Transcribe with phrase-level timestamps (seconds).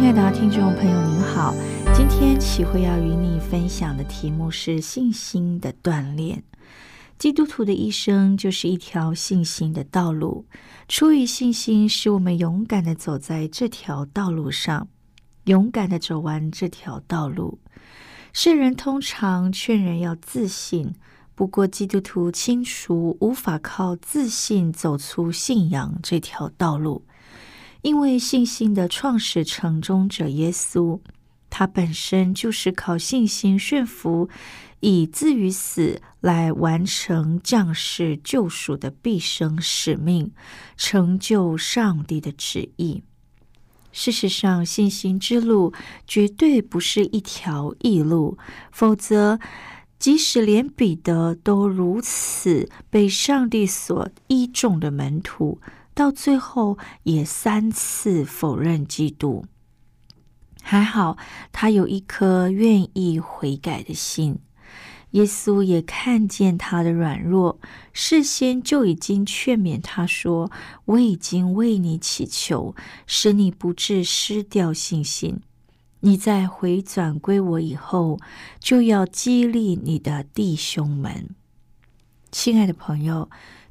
[0.00, 1.52] 亲爱的听众朋友，您好。
[1.92, 6.44] 今天启慧要与你分享的题目是信心的锻炼。
[7.18, 10.46] 基督徒的一生就是一条信心的道路。
[10.86, 14.86] 出于信心，使我们勇敢的走在这条道路上，
[15.46, 17.58] 勇敢的走完这条道路。
[18.32, 20.94] 世人通常劝人要自信，
[21.34, 27.02] 不过基督徒清楚无法靠自信走出信仰这条道路。
[27.88, 31.00] 因为信心的创始成终者耶稣，
[31.48, 34.28] 他本身就是靠信心顺服，
[34.80, 40.32] 以至于死来完成降世救赎的毕生使命，
[40.76, 43.02] 成就上帝的旨意。
[43.90, 45.72] 事实上，信心之路
[46.06, 48.36] 绝对不是一条易路，
[48.70, 49.40] 否则，
[49.98, 55.58] 即使连彼得都如此被上帝所倚重的门徒。
[55.98, 59.44] 到最后也三次否认基督，
[60.62, 61.18] 还好
[61.50, 64.38] 他有一颗愿意悔改的心。
[65.10, 67.58] 耶稣也看见他的软弱，
[67.92, 70.52] 事先就已经劝勉他说
[70.86, 75.40] ：“我已经为你祈求，使你不致失掉信心。
[75.98, 78.20] 你在回转归我以后，
[78.60, 81.30] 就要激励你的弟兄们。”
[82.30, 83.28] 亲爱的朋友。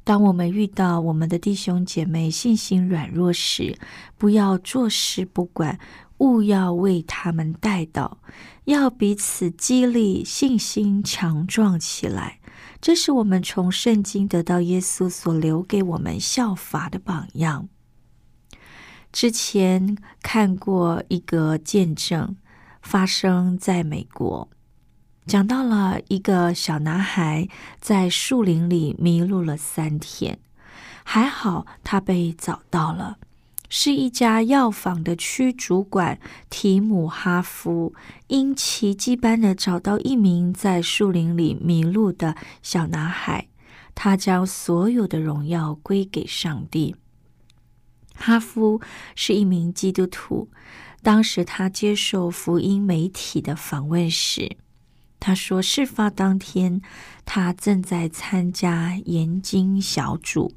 [0.08, 3.76] 当我们遇到我们的弟兄姐妹信心软弱时，
[4.16, 5.78] 不要坐视不管，
[6.16, 8.16] 勿要为他们带祷，
[8.64, 12.40] 要彼此激励，信心强壮起来。
[12.80, 17.68] 这是我们从圣经得到耶稣所留给我们效法的榜样。
[19.12, 22.34] 之前看过一个见证，
[22.80, 24.48] 发生在美国。
[25.28, 27.46] 讲到了一个小男孩
[27.82, 30.38] 在树林里迷路了三天，
[31.04, 33.18] 还好他被找到了，
[33.68, 36.18] 是一家药房的区主管
[36.48, 37.92] 提姆哈夫，
[38.28, 43.48] 因奇迹般的找到一名在树林里迷路的小男孩，
[43.94, 46.96] 他将所有的荣耀归给上帝。
[48.14, 48.80] 哈夫
[49.14, 50.48] 是一名基督徒，
[51.02, 54.56] 当时他接受福音媒体的访问时。
[55.20, 56.80] 他说：“事发当天，
[57.24, 60.54] 他正在参加研经小组。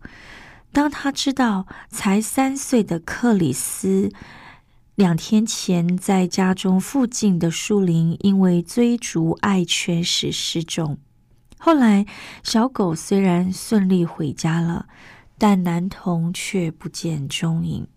[0.72, 4.10] 当他知道才三岁的克里斯
[4.96, 10.98] 两天前在家中附近的树林因为追逐爱犬时失踪，
[11.58, 12.06] 后来
[12.44, 14.88] 小狗虽然顺利回家了，
[15.38, 17.88] 但男童却不见踪影。”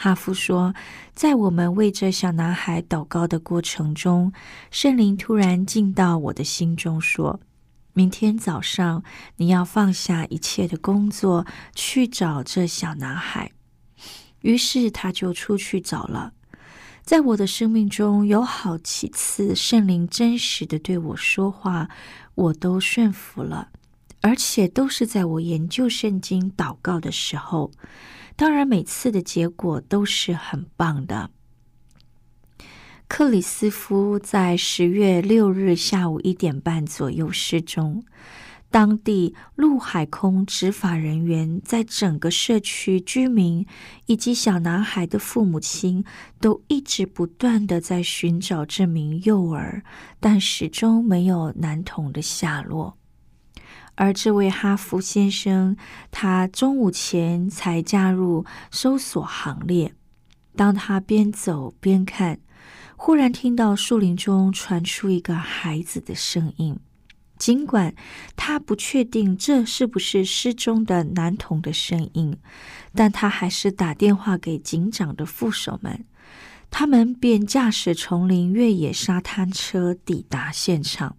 [0.00, 0.72] 哈夫说
[1.12, 4.32] ：“在我们为这小男孩祷告的过程中，
[4.70, 7.40] 圣灵突然进到我的心中，说
[7.94, 9.02] ：‘明天早上
[9.38, 11.44] 你要放下一切的工作，
[11.74, 13.50] 去找这小男孩。’
[14.42, 16.32] 于是他就出去找了。
[17.02, 21.88] 在我的生命中有好几次圣灵真实的对我说话，
[22.36, 23.70] 我都顺服了，
[24.20, 27.72] 而且都是在我研究圣经、祷告的时候。”
[28.38, 31.30] 当然，每次的结果都是很棒的。
[33.08, 38.04] 克里斯夫在十月六日下午一点半左右失踪。
[38.70, 43.66] 当地陆海空执法人员在整个社区居民
[44.06, 46.04] 以及小男孩的父母亲
[46.38, 49.82] 都一直不断的在寻找这名幼儿，
[50.20, 52.97] 但始终没有男童的下落。
[53.98, 55.76] 而这位哈佛先生，
[56.12, 59.92] 他中午前才加入搜索行列。
[60.54, 62.38] 当他边走边看，
[62.96, 66.78] 忽然听到树林中传出一个孩子的声音。
[67.38, 67.92] 尽管
[68.36, 72.36] 他不确定这是不是失踪的男童的声音，
[72.94, 76.04] 但他还是打电话给警长的副手们，
[76.70, 81.16] 他们便驾驶丛林越野沙滩车抵达现场。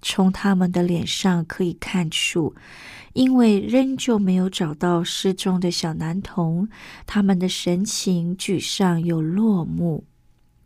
[0.00, 2.54] 从他们的脸上可以看出，
[3.14, 6.68] 因为仍旧没有找到失踪的小男童，
[7.06, 10.02] 他们的神情沮丧又落寞。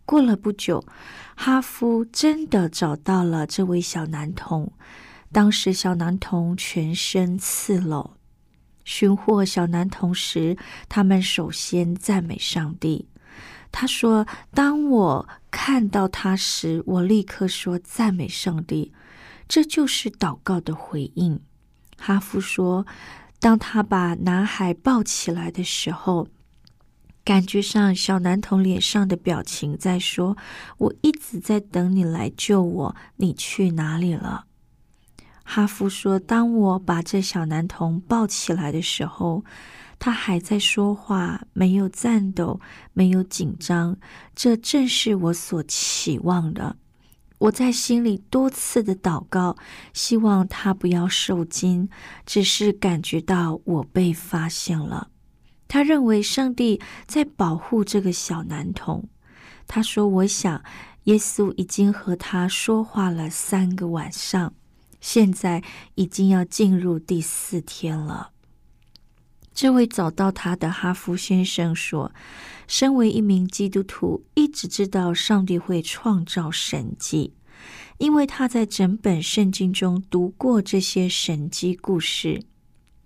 [0.04, 0.84] 过了不久，
[1.36, 4.72] 哈夫真的找到了这位小男童。
[5.32, 8.16] 当时，小男童全身赤裸。
[8.84, 10.56] 寻获小男童时，
[10.88, 13.08] 他们首先赞美上帝。
[13.70, 18.92] 他说：“当我看到他时，我立刻说赞美上帝，
[19.52, 21.38] 这就是祷告的回应。”
[22.00, 22.86] 哈夫说
[23.38, 26.26] ：“当他把男孩抱起来的时候。”
[27.22, 30.38] 感觉上，小男童脸上的表情在说
[30.78, 34.46] ：“我一直在等你来救我，你去哪里了？”
[35.44, 39.44] 哈夫说：“当我把这小男童抱起来的时候，
[39.98, 42.58] 他还在说话，没有颤抖，
[42.94, 43.98] 没有紧张。
[44.34, 46.76] 这正是我所期望的。
[47.42, 49.56] 我在心里多次的祷告，
[49.92, 51.88] 希望他不要受惊，
[52.24, 55.08] 只是感觉到我被发现了。”
[55.66, 59.08] 他认为上帝在保护这个小男童。
[59.66, 60.62] 他说：“我想，
[61.04, 64.54] 耶稣已经和他说话了三个晚上，
[65.00, 65.64] 现在
[65.96, 68.30] 已经要进入第四天了。”
[69.54, 72.12] 这位找到他的哈夫先生说
[72.66, 77.34] ：“身为一名基督徒，一直知道上帝会创造神迹，
[77.98, 82.42] 因为他在整本圣经中读过这些神迹故事。”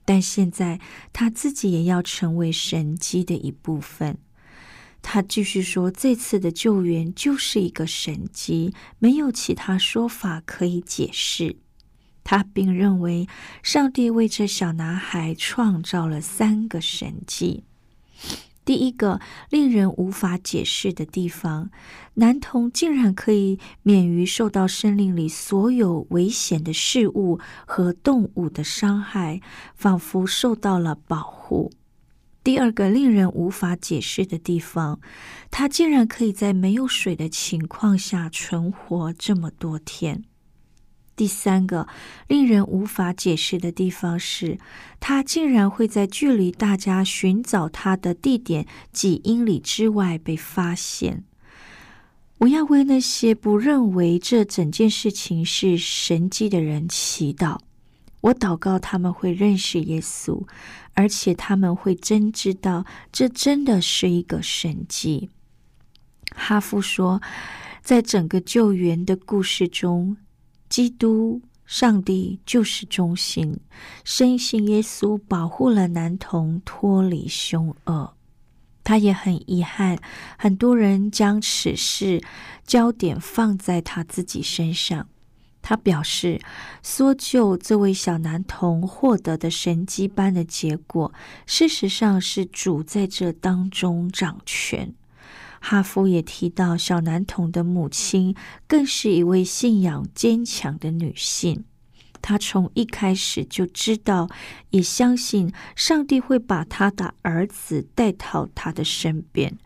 [0.08, 0.80] 但现在
[1.12, 4.16] 他自己也要成为神迹的一部分。
[5.02, 11.56] 他继续说：“这次的救援就是一个神迹，没有其他说法可以解释。”
[12.28, 13.28] 他并认为
[13.62, 17.62] 上帝为这小男孩创造了三个神迹。
[18.64, 21.70] 第一个令人无法解释的地方，
[22.14, 29.40] 男童竟然可以免于受到森林里所有危险的事物和动物的伤害，
[29.76, 31.70] 仿佛受到了保护。
[32.42, 34.98] 第二个令人无法解释的地方，
[35.52, 40.24] 他竟然可以在没有水的情况下存活这么多天。
[41.16, 41.88] 第三个
[42.28, 44.58] 令人无法解释的地方是，
[45.00, 51.24] 他竟然会在距离大家寻找他的地点几英里之外被发现。
[52.38, 57.58] 我要为那些不认为这整件事情是神迹的人祈祷。
[58.20, 60.46] 我祷告他们会认识耶稣，
[60.92, 65.30] 而且他们会真知道这真的是一个神迹。
[66.34, 67.22] 哈夫说，
[67.80, 70.18] 在整个救援的故事中。
[70.68, 73.58] 基督、上帝就是中心，
[74.04, 78.14] 深信耶稣保护了男童脱离凶恶。
[78.84, 79.98] 他也很遗憾，
[80.38, 82.22] 很多人将此事
[82.64, 85.08] 焦点放在他自己身上。
[85.60, 86.40] 他表示，
[86.80, 91.12] 搜救这位小男童获得的神迹般的结果，
[91.44, 94.94] 事实上是主在这当中掌权。
[95.68, 98.36] 哈夫也提到，小男童的母亲
[98.68, 101.64] 更是一位信仰坚强的女性。
[102.22, 104.28] 她从一开始就知道，
[104.70, 109.58] 也相信上帝会把他的儿子带到他的身边。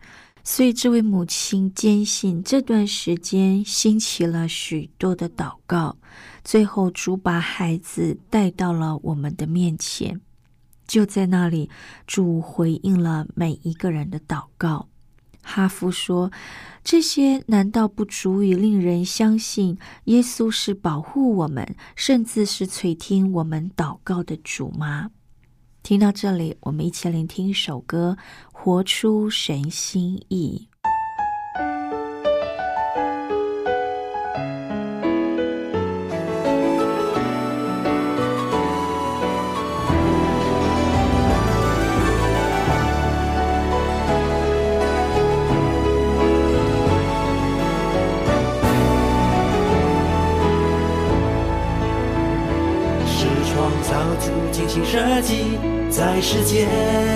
[0.43, 5.97] 所以，这位母亲坚信，这段时间兴起了许多的祷告，
[6.43, 10.19] 最后主把孩子带到了我们的面前。
[10.87, 11.69] 就在那里，
[12.07, 14.87] 主回应了每一个人的祷告。
[15.41, 16.31] 哈夫说
[16.83, 25.11] ：“这些难道不足以令人相信耶稣是保护我们，甚至是垂听我们祷告的主吗？”
[25.83, 28.15] 听到这里，我们一起聆听一首歌，
[28.51, 30.67] 《活出神心意》。
[54.91, 55.57] 设计
[55.89, 56.67] 在世界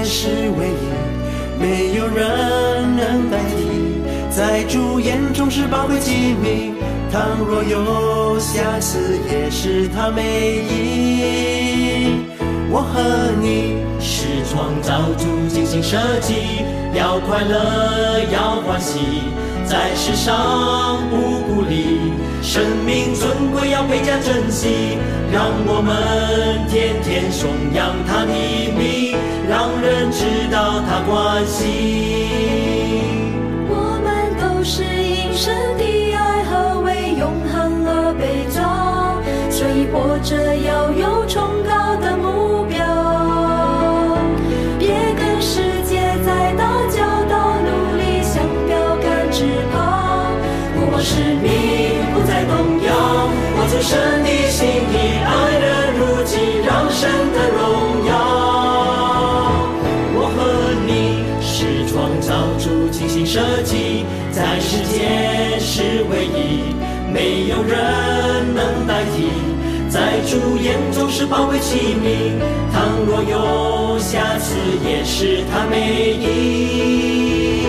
[0.06, 4.00] 是唯一，没有人能代替。
[4.30, 6.72] 在主眼中是宝贵机密，
[7.12, 12.24] 倘若有瑕疵，也是他美意。
[12.72, 16.64] 我和你是创造主精心设计，
[16.94, 19.02] 要快乐，要欢喜，
[19.68, 24.98] 在世上不孤立，生命尊贵要倍加珍惜，
[25.32, 28.32] 让我们天天颂扬他的
[28.78, 29.18] 名，
[29.50, 32.05] 让人知道他关心。
[71.18, 72.44] 是宝贵器皿，
[72.74, 74.54] 倘若有瑕疵，
[74.86, 77.64] 也是他美意。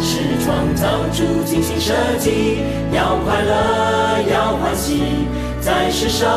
[0.00, 2.58] 是创造主精心设计，
[2.92, 5.26] 要快乐，要欢喜，
[5.60, 6.30] 在世上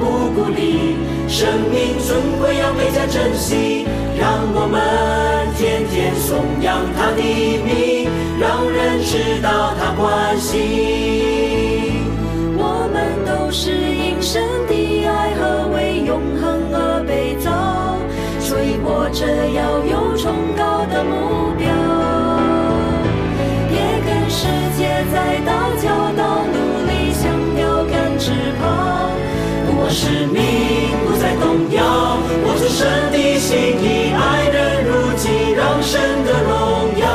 [0.00, 0.96] 不孤立，
[1.28, 3.86] 生命尊贵要倍加珍惜，
[4.18, 4.82] 让我们
[5.56, 12.02] 天天颂扬他的名，让人知道他关心。
[12.58, 14.74] 我们都是因神的
[19.06, 21.68] 活着要有崇高的目标。
[23.70, 24.82] 别跟世界
[25.14, 25.86] 在打交
[26.16, 26.58] 道，努
[26.88, 28.66] 力想标杆直跑。
[29.64, 30.42] 不忘使命，
[31.06, 32.82] 不再动摇，我出神
[33.12, 36.50] 的心意，爱人如己，让神的荣
[36.98, 37.06] 耀。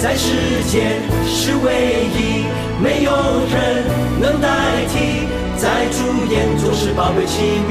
[0.00, 2.42] 在世间是唯一，
[2.82, 3.12] 没有
[3.46, 3.86] 人
[4.20, 4.50] 能代
[4.88, 7.62] 替，在主眼中是宝贵器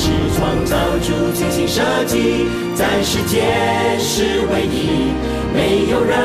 [0.00, 5.12] 是创造主精心设计，在世间是唯一，
[5.52, 6.16] 没有人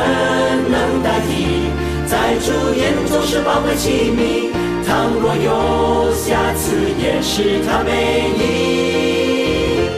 [0.72, 1.68] 能代替，
[2.08, 4.50] 在主眼中是宝贵器皿，
[4.88, 9.90] 倘若有瑕疵，也是他美意。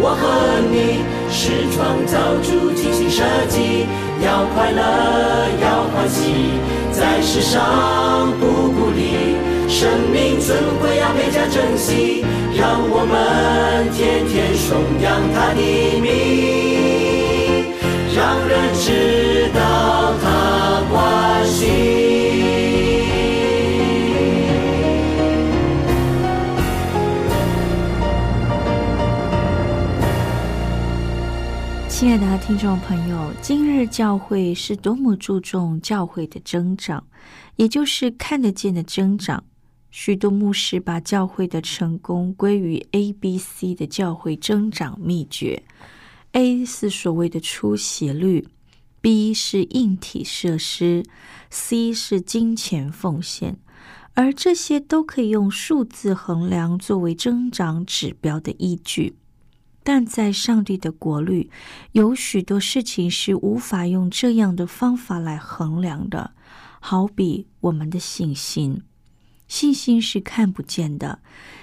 [0.00, 3.86] 我和你是创造主精心设计，
[4.24, 4.82] 要快乐，
[5.62, 6.58] 要欢喜，
[6.90, 9.36] 在世上不孤立，
[9.68, 15.60] 生命尊贵要倍加珍惜，让我们天天颂扬他的
[16.00, 16.10] 名，
[18.14, 21.68] 让人知道他关心。
[31.88, 37.04] 亲爱的听众朋友，今日教会是多么注重教会的增长，
[37.56, 39.44] 也就是看得见的增长。
[39.90, 45.64] 许多牧师把教会的成功归于 A、B、C 的教会增长秘诀。
[46.32, 48.46] A 是所谓的出席率
[49.00, 51.04] ，B 是硬体设施
[51.50, 53.58] ，C 是金钱奉献，
[54.14, 59.16] 而这些都可以用数字衡量作为增长指标的依据。
[59.82, 61.50] 但在上帝的国律，
[61.92, 66.32] 有许多事情是无法用这样的方法来衡量的，
[66.78, 68.82] 好比我们的信心。
[69.50, 71.18] 信心是看不见的，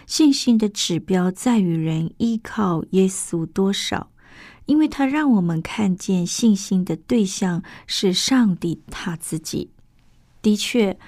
[0.05, 4.11] 信心的指标在于人依靠耶稣多少，
[4.65, 9.71] 因为他让我们看见信心的对象是上帝他自己。
[10.41, 10.99] 的确，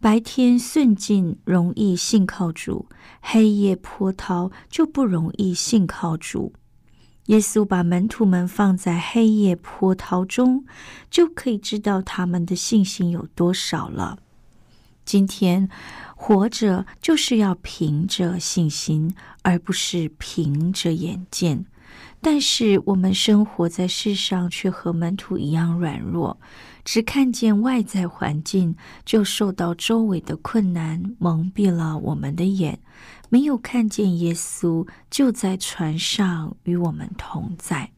[0.00, 2.86] 白天顺境容易信靠主，
[3.20, 6.54] 黑夜波涛就不容易信靠主。
[7.26, 10.64] 耶稣把门徒们放在黑夜波涛中，
[11.10, 14.18] 就可以知道他们的信心有多少了。
[15.04, 15.68] 今天
[16.24, 19.12] 活着就是要凭着信心，
[19.42, 21.66] 而不是凭着眼见。
[22.20, 26.38] 但是我们生活在世上，却和门徒一样软弱，
[26.84, 32.78] 只看见外在环境，就受到周围的困难蒙蔽了我们的眼，
[33.28, 37.90] 没有看见耶稣就在船上与我们同在。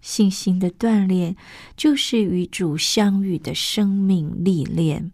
[0.00, 1.36] 信心的锻炼，
[1.76, 5.12] 就是与主相遇的生命历练。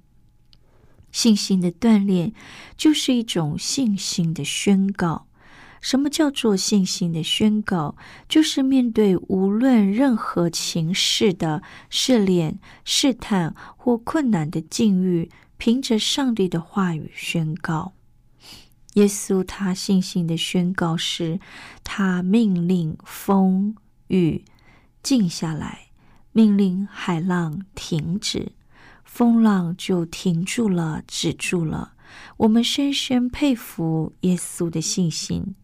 [1.10, 2.32] 信心的锻炼，
[2.76, 5.26] 就是一种信心的宣告。
[5.80, 7.96] 什么叫做信心的宣告？
[8.28, 17.92] 就是面对无论任何情势的试炼、试探或困难的境遇，凭着上帝的话语宣告。
[18.94, 21.38] 耶稣他信心的宣告是：
[21.84, 23.76] 他命令风
[24.08, 24.44] 雨
[25.00, 25.90] 静下来，
[26.32, 28.50] 命令海浪停止，
[29.08, 31.94] 风浪就停住了，止住了。
[32.36, 35.56] 我们深深佩服耶稣的信心。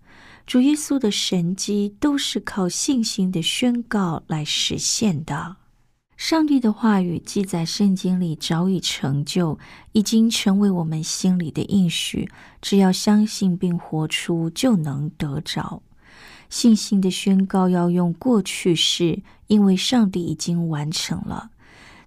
[0.46, 5.56] 主耶稣的神迹都是靠信心的宣告来实现的。
[6.16, 9.58] 上帝的话语记在圣经里，早已成就，
[9.92, 12.28] 已经成为我们心里的应许。
[12.60, 15.82] 只要相信并活出，就能得着。
[16.48, 21.50] 信心的宣告要用过去式，因为上帝已经完成了。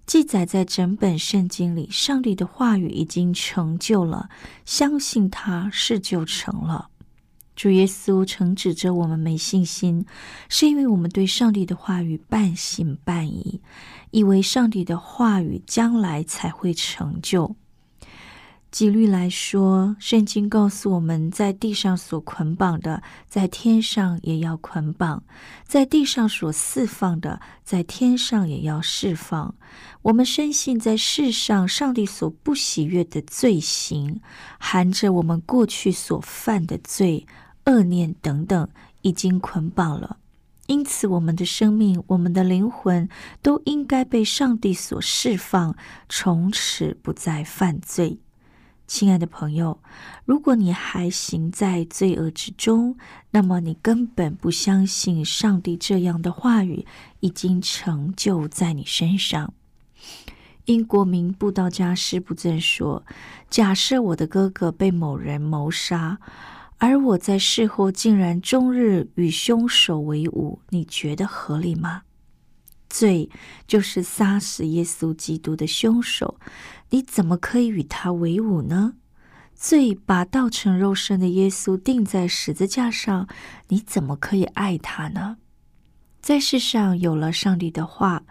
[0.08, 4.30] 记载在整本圣经里，上帝的话语已经成就了，
[4.64, 6.88] 相信他是就成了。
[7.54, 10.06] 主耶稣曾指着我们没信心，
[10.48, 13.60] 是因为我们对上帝的话语半信半疑，
[14.10, 17.54] 以为上帝的话语将来才会成就。
[18.70, 25.22] 几率来说，圣经告诉我们在地上所捆绑的，在天上也要捆绑；
[25.66, 29.54] 在地上所释放的，在天上也要释放。
[30.02, 34.20] 我们深信，在世上上帝所不喜悦的罪行，
[34.58, 37.26] 含着我们过去所犯的罪、
[37.64, 38.68] 恶念等等，
[39.00, 40.18] 已经捆绑了。
[40.66, 43.08] 因此，我们的生命、我们的灵魂，
[43.40, 45.74] 都应该被上帝所释放，
[46.10, 48.18] 从此不再犯罪。
[48.88, 49.78] 亲爱的朋友，
[50.24, 52.96] 如果你还行在罪恶之中，
[53.30, 56.86] 那么你根本不相信上帝这样的话语
[57.20, 59.52] 已经成就在你身上。
[60.64, 63.04] 英国名布道家施布正说
[63.50, 66.18] ：“假设我的哥哥被某人谋杀，
[66.78, 72.02] 而我在事后竟然终日与凶手为伍，你觉得合理吗？”
[72.88, 73.28] 罪
[73.66, 76.38] 就是杀死耶稣基督的凶手。
[76.90, 78.94] 你怎么可以与他为伍呢？
[79.54, 83.28] 罪把道成肉身的耶稣钉在十字架上，
[83.68, 85.38] 你怎么可以爱他呢？
[86.20, 88.22] 在世上有了上帝的话，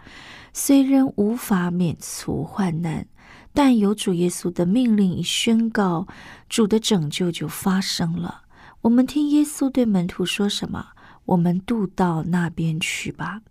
[0.52, 3.06] 虽然无法免除患难，
[3.52, 6.06] 但有主耶稣的命令一宣告，
[6.48, 8.42] 主的拯救就发生了。
[8.82, 10.88] 我们听耶稣对门徒说什么？
[11.26, 13.42] 我们渡到那边去吧。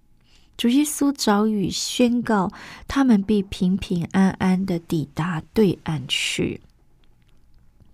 [0.58, 2.52] 主耶稣早已宣告，
[2.88, 6.62] 他们必平平安安的抵达对岸去。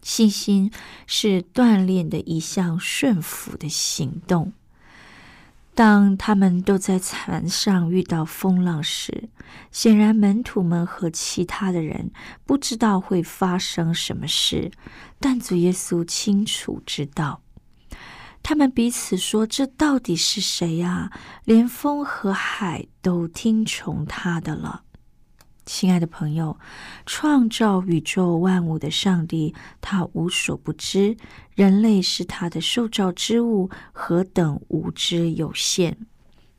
[0.02, 0.72] 信心
[1.06, 4.54] 是锻炼的一项顺服的行动。
[5.76, 9.30] 当他们都在船上遇到风浪时，
[9.72, 12.12] 显然门徒们和其他的人
[12.46, 14.72] 不知道会发生什么事，
[15.20, 17.43] 但主耶稣清楚知道。
[18.44, 21.10] 他们彼此说：“这到底是谁呀？
[21.46, 24.84] 连风和海都听从他的了。”
[25.66, 26.60] 亲爱的朋友，
[27.06, 31.16] 创造宇宙万物的上帝，他无所不知。
[31.56, 35.96] 人类是他的受造之物，何等无知有限！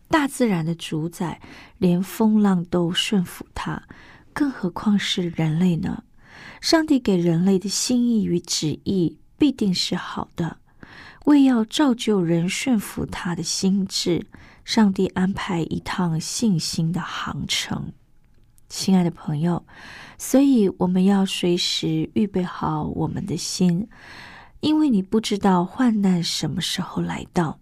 [0.09, 1.43] 大自然的主宰，
[1.77, 3.83] 连风浪都顺服他，
[4.33, 6.05] 更何况是人类呢？
[6.63, 10.57] 上帝给人类的心意与旨意，必定是好的。
[11.25, 14.27] 为要造就人顺服他的心智，
[14.65, 17.93] 上帝安排一趟信心的航程。
[18.69, 19.65] 亲爱的朋友，
[20.19, 23.89] 所以我们要随时预备好我们的心，
[24.61, 27.59] 因为你不知道患难什么时候来到。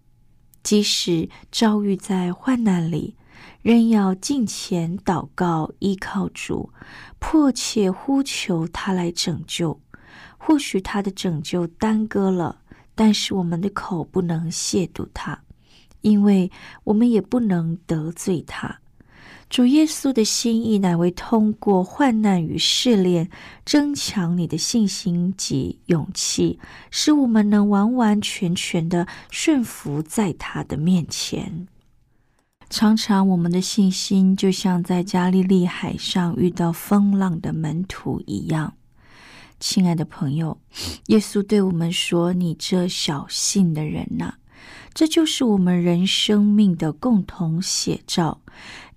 [0.62, 3.16] 即使遭遇在患难里，
[3.62, 6.72] 仍要尽前祷告，依靠主，
[7.18, 9.80] 迫切呼求他来拯救。
[10.38, 12.61] 或许他的拯救耽搁了。
[13.04, 15.42] 但是我们的口不能亵渎他，
[16.02, 16.48] 因为
[16.84, 18.78] 我们也不能得罪他。
[19.50, 23.28] 主耶稣的心意乃为通过患难与试炼，
[23.66, 26.60] 增强你的信心及勇气，
[26.92, 31.66] 使我们能完完全全的顺服在他的面前。
[32.70, 38.74] 常常我们的信心就像在加利利海上遇到风浪的门徒一样。
[39.62, 40.60] 亲爱的朋友，
[41.06, 44.34] 耶稣对我们说：“你这小信的人呐，
[44.92, 48.40] 这就是我们人生命的共同写照。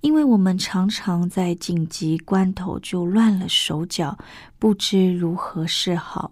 [0.01, 4.17] 因为我们常常在紧急关头就乱了手脚，
[4.58, 6.32] 不知如何是好，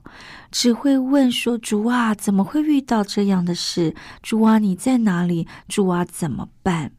[0.51, 3.95] 只会问说：‘主啊，怎么会遇到这样的事？
[4.23, 5.47] 主啊，你在哪里？
[5.67, 6.91] 主啊，怎么办？’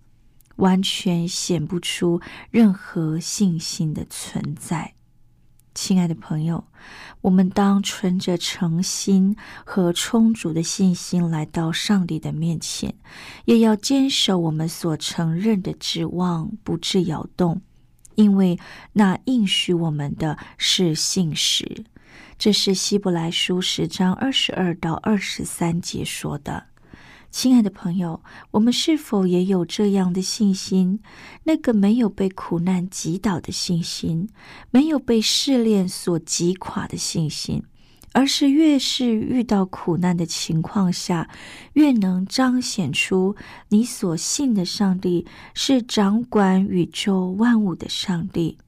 [0.56, 2.20] 完全显不出
[2.52, 4.94] 任何信心的存在。”
[5.74, 6.64] 亲爱的朋友，
[7.20, 12.94] 我们当存着诚心和充足的信心来到上帝的面前，
[13.44, 17.60] 也要坚守我们所承认的指望，不致摇动，
[18.14, 18.58] 因为
[18.92, 21.84] 那应许我们的是信实。
[22.38, 26.66] 这是希伯来书十章二十二到二十三节说的。
[27.36, 31.00] 亲爱的朋友，我们是否也有这样的信心？
[31.42, 34.28] 那个没有被苦难击倒的信心，
[34.70, 37.64] 没有被试炼所击垮的信心，
[38.12, 41.28] 而是越是遇到苦难的情况下，
[41.72, 43.34] 越能彰显出
[43.70, 48.58] 你所信的上帝是掌管宇宙万物的上帝。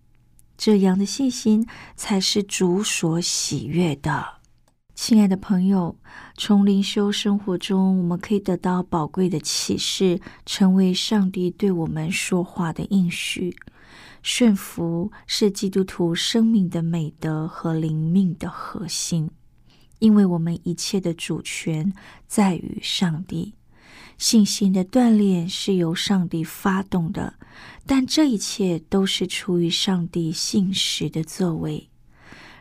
[0.59, 4.36] 这样的信心才是主所喜悦的。
[4.97, 5.95] 亲爱的朋友，
[6.39, 13.55] 从灵修生活中，我们可以得到宝贵的启示，成为上帝对我们说话的应许。
[14.23, 19.31] 顺服是基督徒生命的美德和灵命的核心，
[19.99, 21.93] 因为我们一切的主权
[22.27, 23.55] 在于上帝。
[24.17, 27.35] 信心的锻炼是由上帝发动的，
[27.85, 31.91] 但这一切都是出于上帝信实的作为。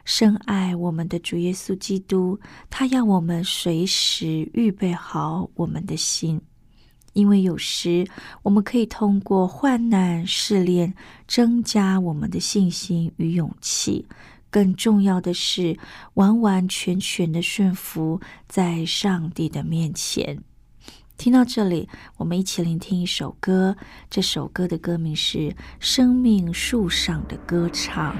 [0.06, 2.40] 深爱我们的主耶稣基督，
[2.70, 6.40] 他要我们随时预备好我们的心。
[7.14, 8.06] 因为有时
[8.44, 10.94] 我们可以通过患难试炼，
[11.28, 14.06] 增加我们的信心与勇气。
[14.50, 15.78] 更重要的是，
[16.14, 20.42] 完完全全的顺服在上帝的面前。
[21.18, 23.76] 听到这里，我们一起聆听一首歌。
[24.10, 25.38] 这首歌的歌名是
[25.80, 28.14] 《生命树上的歌唱》。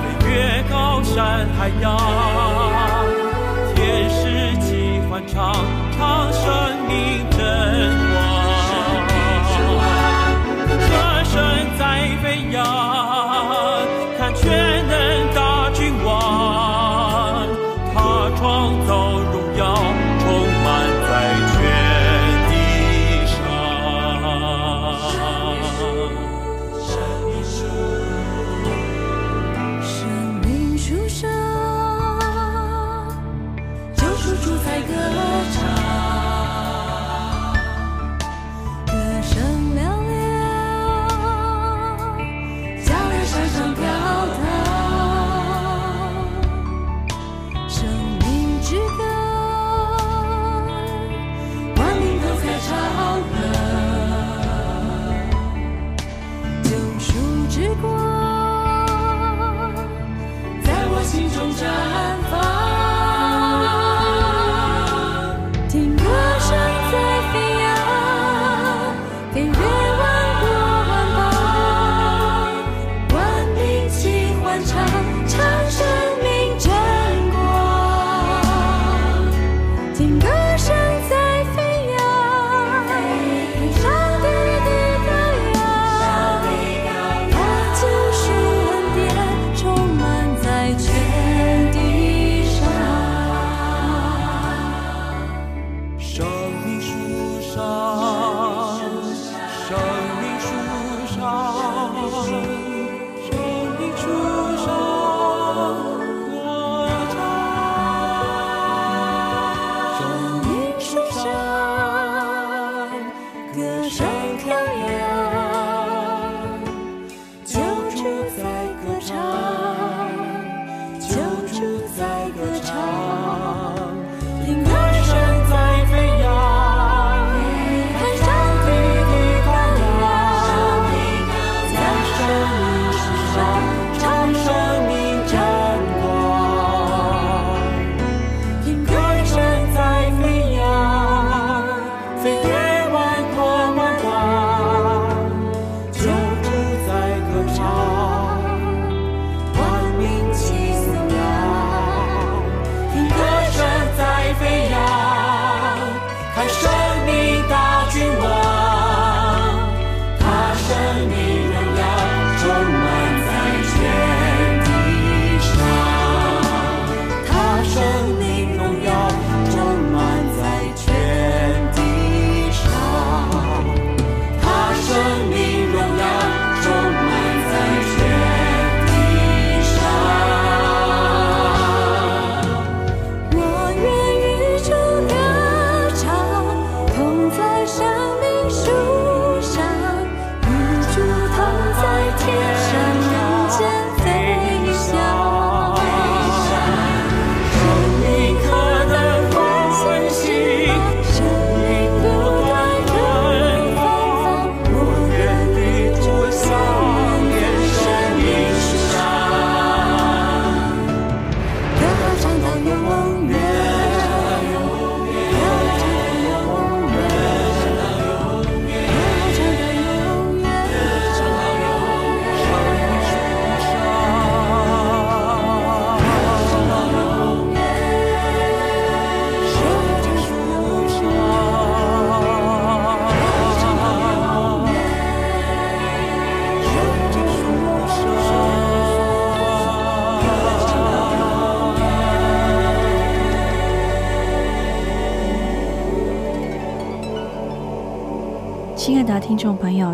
[0.00, 1.96] 飞越高山海洋，
[3.74, 5.54] 天使齐欢唱，
[5.96, 6.42] 唱生
[6.88, 8.13] 命真。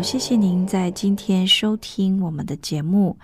[0.01, 3.17] 谢谢您在今天收听我们的节目。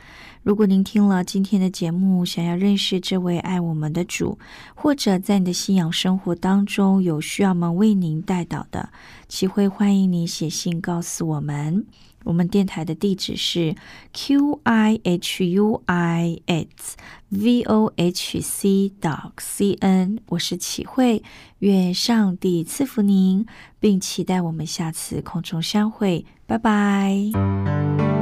[0.43, 4.37] 如果您听了今天的节目，想要认识这位爱我们的主，
[4.75, 8.89] 或者在你的信仰生活当中有需要们为您带导的，
[9.27, 11.85] 齐会欢迎你写信告诉我们。
[12.27, 13.73] 我们电台的地址是
[14.11, 16.97] q i h u i s
[17.29, 20.19] v o h c dot c n。
[20.27, 21.23] 我是启慧，
[21.59, 23.45] 愿上帝赐福您，
[23.79, 26.25] 并期待我们下次空中相会。
[26.45, 28.16] 拜拜。